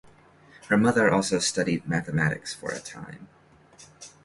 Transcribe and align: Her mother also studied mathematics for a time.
Her 0.67 0.79
mother 0.79 1.11
also 1.11 1.37
studied 1.37 1.87
mathematics 1.87 2.55
for 2.55 2.71
a 2.71 2.79
time. 2.79 3.27